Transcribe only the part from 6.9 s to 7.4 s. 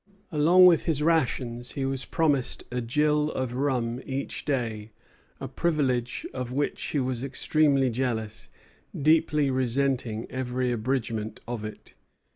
was